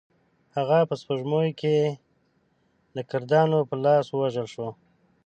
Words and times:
هغه 0.55 0.77
په 0.89 0.95
سپوږمیز 1.01 1.47
کال 1.51 1.57
کې 1.59 1.77
د 2.95 2.97
کردانو 3.09 3.57
په 3.69 3.75
لاس 3.83 4.05
ووژل 4.09 4.47
شو. 4.53 4.67